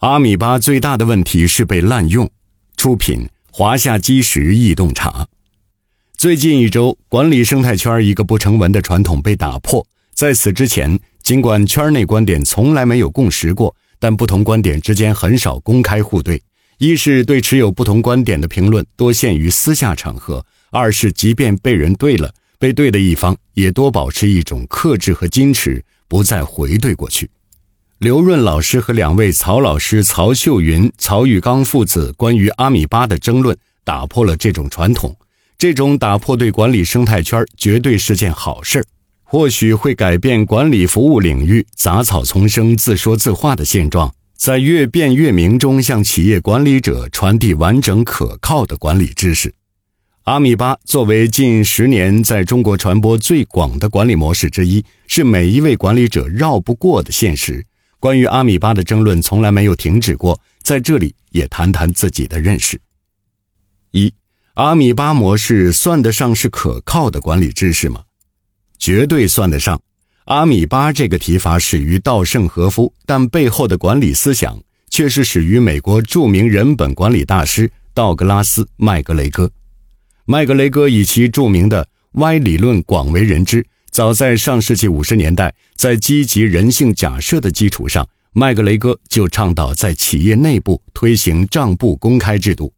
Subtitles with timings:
[0.00, 2.30] 阿米巴最大的问题是被滥用。
[2.76, 5.26] 出品：华夏基石易冻茶。
[6.18, 9.86] 最近一周，管理生态圈一个不成文的传统被打破。
[10.12, 16.42] 在此之前，尽管圈内观点从来没有共识过，但不同观点之间很少公开互对。
[16.76, 27.30] 一是对持有不同观点的评论多限于私下场合；二是即便被人对了，被对的一方也多保持一种克制和矜持，不再回对过去。
[27.98, 35.16] 刘润老师和两位曹老师曹秀云、曹玉刚父子关于阿米巴的争论，打破了这种传统。
[35.56, 38.84] 这种打破对管理生态圈绝对是件好事，
[39.24, 49.54] 或许会改变管理服务领域杂草丛生、自说自话的现状，在越辩越明中向企业管理者传递完整可靠的管理知识。
[50.24, 57.64] 阿米巴作为近十年在中国传播最广的管理模式之一，是每一位管理者绕不过的现实。
[58.06, 62.80] 关于阿米巴的争论从来没有停止过，在这里也谈谈自己的认识。
[63.90, 64.14] 一，
[64.54, 68.04] 阿米巴模式算得上是可靠的管理知识吗？
[68.78, 69.82] 绝对算得上。
[70.26, 74.56] 阿米巴这个提法始于稻盛和夫，但背后的管理思想
[74.88, 79.50] 却是始于美国著名人本管理大师道格拉斯·麦格雷戈。
[80.26, 83.66] 麦格雷戈以其著名的 Y 理论广为人知。
[83.96, 92.70] 早在上世纪五十年代，在积极人性假设的基础上，麦格雷戈就倡导在企业内部推行账簿公开制度。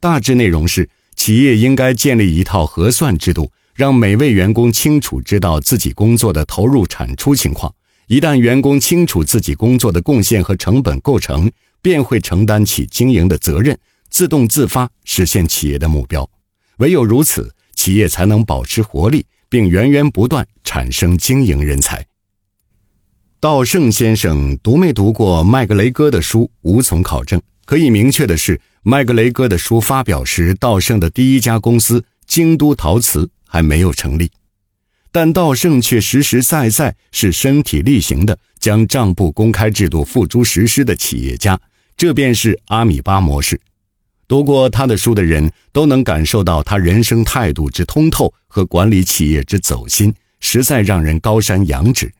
[0.00, 7.72] 大致内容是，企业应该建立一套核算制度，让每位员工清楚知道自己工作的投入产出情况。
[8.08, 11.48] 一旦员工清楚自己工作的贡献和成本构成，
[11.80, 13.78] 便会承担起经营的责任，
[14.10, 16.28] 自动自发实现企业的目标。
[16.78, 19.24] 唯有如此，企业才能保持活力。
[19.48, 22.06] 并源源不断产生经营人才。
[23.38, 27.40] 稻盛先生读没读过麦格雷戈的书，无从考证。
[27.64, 34.30] 可以明确的是，麦格雷戈的书发表时，稻盛的第一家公司京都陶瓷还没有成立。
[35.12, 41.60] 但稻盛却实实在在是身体力行的将账簿公开制度付诸实施的企业家，
[41.96, 43.60] 这便是阿米巴模式。
[44.28, 52.12] 读过他的书的人都能感受到他人生态度之通透和管理企业之走心，实在让人高山仰止。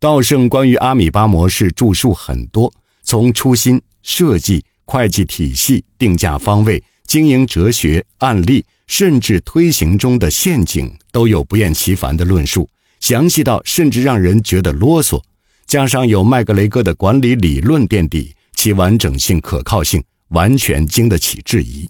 [0.00, 15.22] 稻盛关于阿米巴模式著述很多，从初心、设计、会计体系、定价方位、经营哲学、案例，甚至推行中的陷阱，都有不厌其烦的论述，详细到甚至让人觉得啰嗦。
[15.66, 20.02] 加上有麦格雷戈的管理理论垫底，其完整性、可靠性。
[20.30, 21.88] 完全经得起质疑。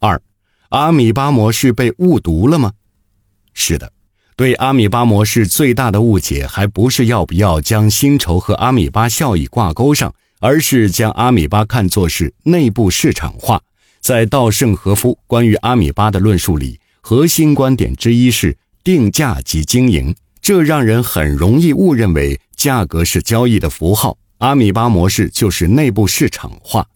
[0.00, 0.20] 二，
[0.70, 2.72] 阿米巴模式被误读了吗？
[3.52, 3.92] 是的，
[4.36, 13.60] 对阿米巴模式最大的误解，还不是要不要将薪酬和阿米巴效益挂钩上，而是将阿米巴看作是内部市场化。
[14.00, 26.86] 在稻盛和夫关于阿米巴的论述里，核心观点之一是定价及经营，这让人很容易误认为价格是交易的符号，阿米巴模式就是内部市场化。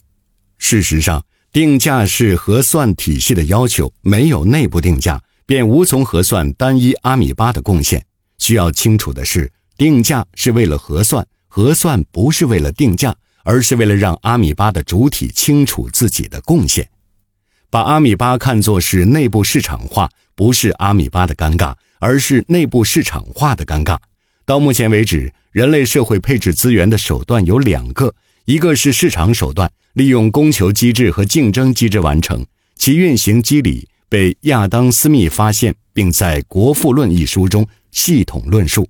[0.64, 8.02] 事实上，定价是核算体系的要求，没有内部定价，便无从核算单一阿米巴的贡献。
[8.38, 13.12] 需要清楚的是，定价是为了核算，核算不是为了定价，
[13.42, 16.88] 而是为了让阿米巴的主体清楚自己的贡献。
[17.68, 23.98] 把阿米巴看作是内部市场化，不是阿米巴的尴尬，而是内部市场化的尴尬。
[24.46, 28.14] 到目前为止，人类社会配置资源的手段有两个。
[28.44, 32.44] 一个是市场手段，利用供求机制和竞争机制完成
[32.74, 38.82] 其运行机理，被亚当·斯密发现，并在《国富论》一书中系统论述；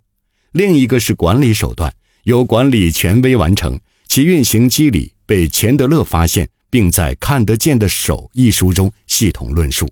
[0.52, 1.92] 另一个是管理手段，
[2.24, 9.86] 由管理权威完成其运行机理，被钱德勒发现，并在《看得见的手》一书中系统论述。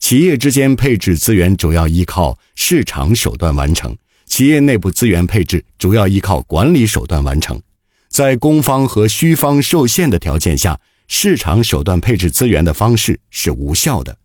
[0.00, 7.60] 企业之间配置资源主要依靠市场手段完成，企业内部资源配置主要依靠管理手段完成。
[8.08, 14.16] 在供方和需方受限的条件下，市场手段配置资源的方式是无效的。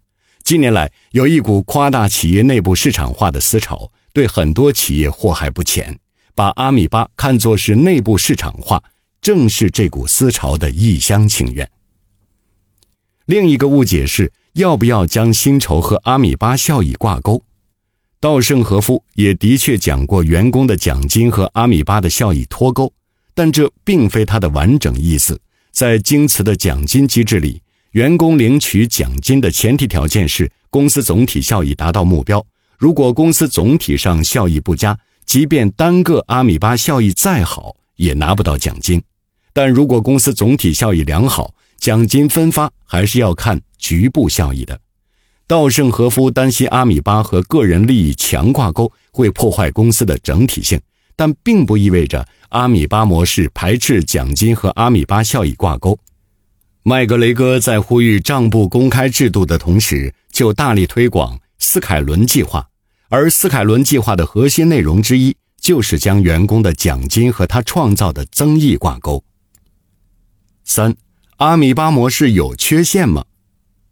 [0.44, 5.97] 近年来，有一股夸大企业内部市场化的思潮，对很多企业祸害不浅。
[6.35, 8.81] 把阿米巴看作是内部市场化，
[9.21, 11.69] 正是这股思潮的一厢情愿。
[13.27, 17.44] 另一个误解是，要不要将薪酬和阿米巴效益挂钩？
[18.19, 22.91] 稻盛和夫也的确讲过，员工的奖金和阿米巴的效益脱钩。
[23.33, 25.39] 但这并非它的完整意思。
[25.71, 32.45] 在京瓷的奖金机制里，员工领取奖金的前提条件是公司总体效益达到目标。
[32.77, 39.01] 如果公司总体上效益不佳，即便单个阿米巴效益再好，也拿不到奖金。
[39.53, 44.79] 但如果公司总体效益良好，奖金分发还是要看局部效益的。
[45.47, 50.79] 稻盛和夫担心阿米巴和个人利益强挂钩会破坏公司的整体性，
[51.15, 55.98] 但并不意味着阿米巴模式排斥奖金和阿米巴效益挂钩。
[56.83, 62.68] 麦格雷戈在呼吁账簿公开制度的同时，就大力推广斯凯伦计划，
[63.07, 69.24] 而斯凯伦计划的核心内容之一就是将员工的奖金和他创造的增益挂钩。
[70.65, 70.94] 三，
[71.38, 73.24] 阿米巴模式有缺陷吗？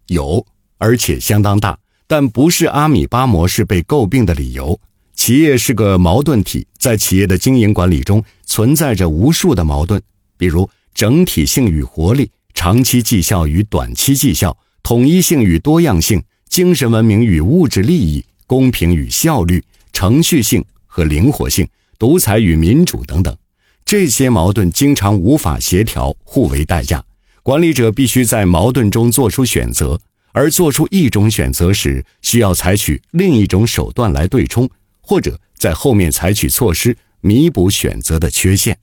[0.08, 0.44] 有，
[0.76, 4.78] 而且相当大，但不是阿米巴模式被诟病的理由。
[5.14, 10.00] 企业是个矛盾体，在企业的经营管理中存在着无数的矛盾，
[10.36, 19.62] 比如整体性与活力、长期绩效与短期绩效、统一性与多样性、精神文明与物质利益、公平与效率、
[19.92, 21.68] 程序性和灵活性、
[21.98, 23.36] 独裁与民主等等。
[23.84, 27.04] 这些矛盾经常无法协调，互为代价。
[27.42, 30.00] 管理者必须在矛盾中做出选择，
[30.32, 34.68] 而做出一种选择时，需要采取另一种手段来对冲，
[35.02, 38.78] 或者在后面采取措施弥补选择的缺陷。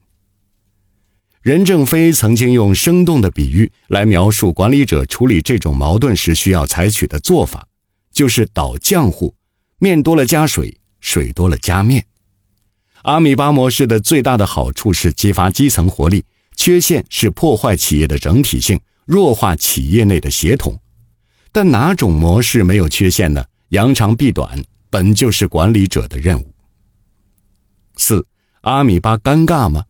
[1.41, 7.65] 任正非曾经用生动的比喻来描述管理者处理这种矛盾时需要采取的做法，
[8.11, 9.33] 就是倒浆糊，
[9.79, 12.05] 面多了加水，水多了加面。
[13.03, 16.25] 阿米巴模式的最大的好处是激发基层活力，
[16.57, 20.77] 缺陷是破坏企业的整体性，弱化企业内的协同。
[21.53, 23.43] 但哪种模式没有缺陷呢？
[23.69, 26.53] 扬长避短本就是管理者的任务。
[27.95, 28.25] 四，
[28.61, 29.83] 阿米巴尴尬吗？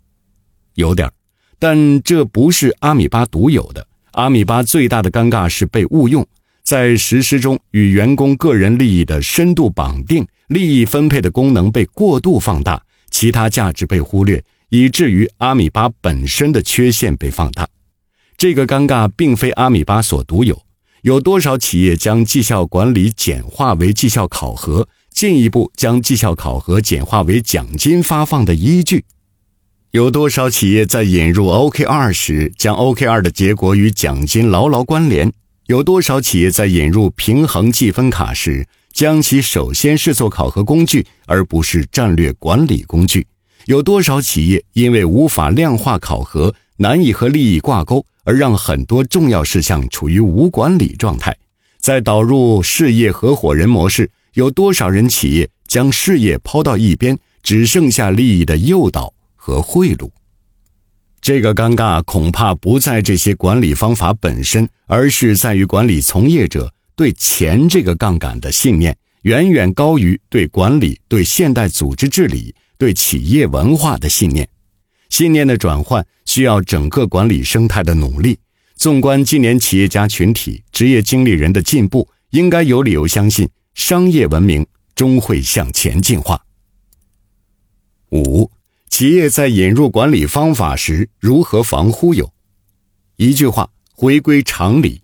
[0.75, 1.11] 有点
[1.57, 3.85] 但这不是阿米巴独有的。
[4.11, 6.25] 阿米巴最大的尴尬是被误用，
[6.63, 12.81] 在实施中与员工个人利益的深度绑定，利益分配的功能被过度放大。
[13.11, 17.67] 其他价值被忽略，以至于阿米巴本身的缺陷被放大。
[18.37, 20.61] 这个尴尬并非阿米巴所独有。
[21.03, 29.05] 有多少企业将绩效管理简化为绩效考核，进一步将绩效考核简化为奖金发放的依据？
[29.91, 35.31] 有多少企业在引入 OKR 时，将 OKR 的结果与奖金牢牢关联？
[35.67, 38.67] 有多少企业在引入平衡计分卡时？
[38.91, 43.25] 将其首先视作考核工具，而不是战略管理工具。
[43.67, 51.35] 有多少企业因为无法量化考核，难以和利益挂钩，而让很多重要事项处于无管理状态？
[51.79, 60.07] 在导入事业合伙人模式，有多少人企业将事业抛到一边，只剩下利益的诱导和贿赂？
[61.19, 66.71] 这个尴尬恐怕不在这些管理方法本身，而是在于管理从业者。
[66.95, 74.47] 对钱这个杠杆的信念，远远高于对管理、对现代组织治理、对企业文化的信念。
[75.09, 78.39] 信念的转换需要整个管理生态的努力。
[78.75, 84.65] 纵观今年企业家群体、职业经理人的进步，应该有理由相信，商业文明
[84.95, 86.41] 终会向前进化。
[88.11, 88.49] 五，
[88.89, 92.31] 企业在引入管理方法时如何防忽悠？
[93.17, 95.01] 一句话，回归常理。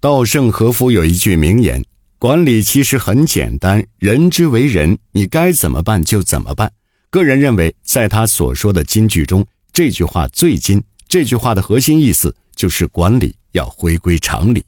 [0.00, 1.84] 稻盛和夫有一句名言
[2.18, 6.72] ：“管理其实很简单，人之为人，你该怎么办就怎么办。”
[7.10, 10.82] 个人认为，在他所说的金句中，这句话最金。
[11.08, 14.64] 这句话的核心意思就是管理要回归常理。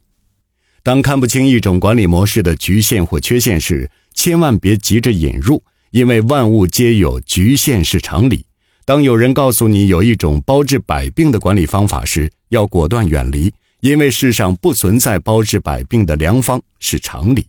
[0.83, 8.47] 当看不清一种管理模式的局限或缺陷时，千万别急着引入，因为万物皆有局限是常理。
[8.85, 13.52] 当有人告诉你有一种包治百病的管理方法时，要果断远离。
[13.80, 17.47] 因为世上不存在包治百病的良方，是常理。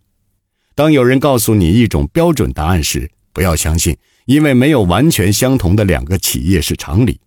[0.76, 7.18] 当有人告诉你一种标准答案时，不要相信，因为没有完全相同的两个企业是常理。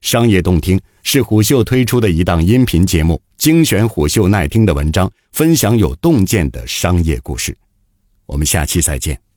[0.00, 7.54] 商业洞听是虎嗅推出的一档音频节目，精选虎嗅耐听的文章，分享有洞见的商业故事。
[8.24, 9.27] 我们下期再见。